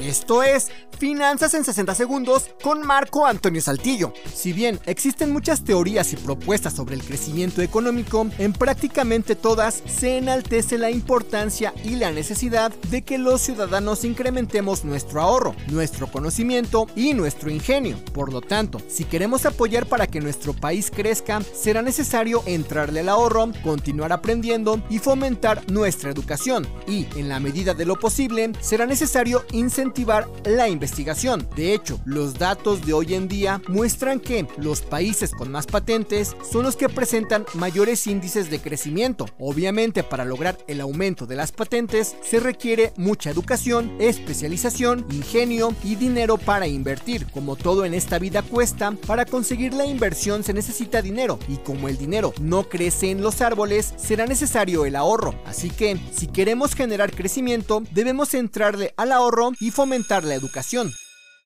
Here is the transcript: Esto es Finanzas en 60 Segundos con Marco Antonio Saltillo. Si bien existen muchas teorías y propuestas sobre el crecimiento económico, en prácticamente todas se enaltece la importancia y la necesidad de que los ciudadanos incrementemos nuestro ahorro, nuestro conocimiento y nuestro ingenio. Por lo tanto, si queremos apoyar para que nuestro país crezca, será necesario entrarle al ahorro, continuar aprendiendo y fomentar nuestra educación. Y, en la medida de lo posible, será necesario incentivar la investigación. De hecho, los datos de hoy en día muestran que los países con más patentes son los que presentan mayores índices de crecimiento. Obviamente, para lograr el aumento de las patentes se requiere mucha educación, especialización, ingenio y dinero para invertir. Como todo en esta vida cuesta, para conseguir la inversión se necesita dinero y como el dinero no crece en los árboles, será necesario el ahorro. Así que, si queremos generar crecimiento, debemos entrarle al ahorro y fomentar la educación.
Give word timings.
Esto 0.00 0.44
es 0.44 0.68
Finanzas 0.96 1.54
en 1.54 1.64
60 1.64 1.94
Segundos 1.94 2.50
con 2.62 2.84
Marco 2.86 3.26
Antonio 3.26 3.60
Saltillo. 3.60 4.12
Si 4.32 4.52
bien 4.52 4.78
existen 4.86 5.32
muchas 5.32 5.64
teorías 5.64 6.12
y 6.12 6.16
propuestas 6.16 6.74
sobre 6.74 6.94
el 6.94 7.02
crecimiento 7.02 7.62
económico, 7.62 8.26
en 8.38 8.52
prácticamente 8.52 9.34
todas 9.34 9.82
se 9.86 10.18
enaltece 10.18 10.78
la 10.78 10.90
importancia 10.90 11.72
y 11.84 11.96
la 11.96 12.12
necesidad 12.12 12.72
de 12.90 13.02
que 13.02 13.18
los 13.18 13.40
ciudadanos 13.40 14.04
incrementemos 14.04 14.84
nuestro 14.84 15.20
ahorro, 15.20 15.54
nuestro 15.68 16.08
conocimiento 16.08 16.86
y 16.94 17.14
nuestro 17.14 17.50
ingenio. 17.50 17.96
Por 18.12 18.32
lo 18.32 18.40
tanto, 18.40 18.80
si 18.88 19.04
queremos 19.04 19.46
apoyar 19.46 19.86
para 19.86 20.06
que 20.06 20.20
nuestro 20.20 20.52
país 20.52 20.92
crezca, 20.94 21.40
será 21.40 21.82
necesario 21.82 22.42
entrarle 22.46 23.00
al 23.00 23.08
ahorro, 23.08 23.50
continuar 23.64 24.12
aprendiendo 24.12 24.80
y 24.90 24.98
fomentar 24.98 25.68
nuestra 25.70 26.10
educación. 26.10 26.66
Y, 26.86 27.06
en 27.16 27.28
la 27.28 27.40
medida 27.40 27.74
de 27.74 27.84
lo 27.84 27.98
posible, 27.98 28.52
será 28.60 28.86
necesario 28.86 29.44
incentivar 29.52 29.87
la 30.44 30.68
investigación. 30.68 31.48
De 31.56 31.74
hecho, 31.74 32.00
los 32.04 32.34
datos 32.34 32.84
de 32.84 32.92
hoy 32.92 33.14
en 33.14 33.28
día 33.28 33.60
muestran 33.68 34.20
que 34.20 34.46
los 34.56 34.80
países 34.80 35.32
con 35.32 35.50
más 35.50 35.66
patentes 35.66 36.36
son 36.50 36.62
los 36.62 36.76
que 36.76 36.88
presentan 36.88 37.46
mayores 37.54 38.06
índices 38.06 38.50
de 38.50 38.60
crecimiento. 38.60 39.26
Obviamente, 39.38 40.02
para 40.02 40.24
lograr 40.24 40.56
el 40.66 40.80
aumento 40.80 41.26
de 41.26 41.36
las 41.36 41.52
patentes 41.52 42.16
se 42.22 42.40
requiere 42.40 42.92
mucha 42.96 43.30
educación, 43.30 43.92
especialización, 43.98 45.06
ingenio 45.10 45.74
y 45.82 45.96
dinero 45.96 46.38
para 46.38 46.66
invertir. 46.66 47.26
Como 47.30 47.56
todo 47.56 47.84
en 47.84 47.94
esta 47.94 48.18
vida 48.18 48.42
cuesta, 48.42 48.92
para 49.06 49.24
conseguir 49.24 49.74
la 49.74 49.86
inversión 49.86 50.44
se 50.44 50.52
necesita 50.52 51.02
dinero 51.02 51.38
y 51.48 51.56
como 51.56 51.88
el 51.88 51.98
dinero 51.98 52.32
no 52.40 52.68
crece 52.68 53.10
en 53.10 53.22
los 53.22 53.40
árboles, 53.40 53.94
será 53.96 54.26
necesario 54.26 54.84
el 54.84 54.96
ahorro. 54.96 55.34
Así 55.46 55.70
que, 55.70 55.98
si 56.12 56.26
queremos 56.26 56.74
generar 56.74 57.12
crecimiento, 57.12 57.82
debemos 57.92 58.34
entrarle 58.34 58.94
al 58.96 59.12
ahorro 59.12 59.52
y 59.60 59.70
fomentar 59.78 60.24
la 60.24 60.34
educación. 60.34 60.92